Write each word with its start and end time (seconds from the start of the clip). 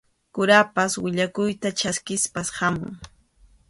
Kurapas 0.37 0.93
willakuyta 1.03 1.69
chaskispas 1.79 2.47
hamun. 2.59 2.93